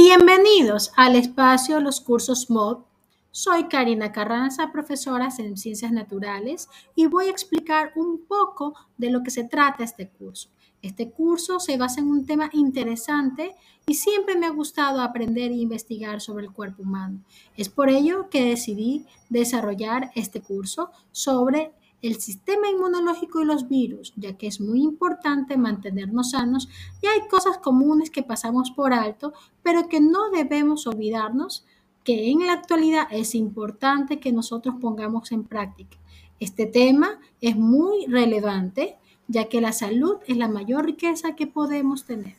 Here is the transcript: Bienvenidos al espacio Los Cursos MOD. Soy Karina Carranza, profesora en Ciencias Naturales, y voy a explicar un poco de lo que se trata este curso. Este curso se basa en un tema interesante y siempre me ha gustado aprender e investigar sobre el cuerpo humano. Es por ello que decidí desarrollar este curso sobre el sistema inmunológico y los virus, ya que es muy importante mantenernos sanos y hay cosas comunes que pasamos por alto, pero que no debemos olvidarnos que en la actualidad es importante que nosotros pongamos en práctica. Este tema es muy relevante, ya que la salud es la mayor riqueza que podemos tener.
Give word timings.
Bienvenidos 0.00 0.92
al 0.94 1.16
espacio 1.16 1.80
Los 1.80 2.00
Cursos 2.00 2.50
MOD. 2.50 2.84
Soy 3.32 3.64
Karina 3.64 4.12
Carranza, 4.12 4.70
profesora 4.70 5.28
en 5.38 5.56
Ciencias 5.56 5.90
Naturales, 5.90 6.68
y 6.94 7.06
voy 7.06 7.26
a 7.26 7.30
explicar 7.30 7.90
un 7.96 8.24
poco 8.24 8.74
de 8.96 9.10
lo 9.10 9.24
que 9.24 9.32
se 9.32 9.42
trata 9.42 9.82
este 9.82 10.08
curso. 10.08 10.50
Este 10.82 11.10
curso 11.10 11.58
se 11.58 11.76
basa 11.76 11.98
en 11.98 12.12
un 12.12 12.26
tema 12.26 12.48
interesante 12.52 13.56
y 13.88 13.94
siempre 13.94 14.36
me 14.36 14.46
ha 14.46 14.50
gustado 14.50 15.00
aprender 15.00 15.50
e 15.50 15.56
investigar 15.56 16.20
sobre 16.20 16.44
el 16.46 16.52
cuerpo 16.52 16.84
humano. 16.84 17.24
Es 17.56 17.68
por 17.68 17.88
ello 17.88 18.30
que 18.30 18.44
decidí 18.44 19.04
desarrollar 19.30 20.12
este 20.14 20.40
curso 20.40 20.92
sobre 21.10 21.72
el 22.02 22.20
sistema 22.20 22.68
inmunológico 22.68 23.40
y 23.40 23.44
los 23.44 23.68
virus, 23.68 24.12
ya 24.16 24.36
que 24.36 24.46
es 24.46 24.60
muy 24.60 24.82
importante 24.82 25.56
mantenernos 25.56 26.30
sanos 26.30 26.68
y 27.02 27.06
hay 27.06 27.26
cosas 27.28 27.58
comunes 27.58 28.10
que 28.10 28.22
pasamos 28.22 28.70
por 28.70 28.92
alto, 28.92 29.32
pero 29.62 29.88
que 29.88 30.00
no 30.00 30.30
debemos 30.30 30.86
olvidarnos 30.86 31.64
que 32.04 32.30
en 32.30 32.46
la 32.46 32.52
actualidad 32.52 33.08
es 33.10 33.34
importante 33.34 34.20
que 34.20 34.32
nosotros 34.32 34.76
pongamos 34.80 35.32
en 35.32 35.44
práctica. 35.44 35.98
Este 36.40 36.66
tema 36.66 37.18
es 37.40 37.56
muy 37.56 38.06
relevante, 38.06 38.96
ya 39.26 39.48
que 39.48 39.60
la 39.60 39.72
salud 39.72 40.16
es 40.26 40.36
la 40.36 40.48
mayor 40.48 40.86
riqueza 40.86 41.34
que 41.34 41.46
podemos 41.46 42.04
tener. 42.04 42.36